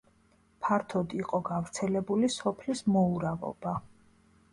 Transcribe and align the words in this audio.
ფართოდ 0.67 1.11
იყო 1.19 1.41
გავრცელებული 1.49 2.29
სოფლის 2.37 2.81
მოურავობა. 2.95 3.75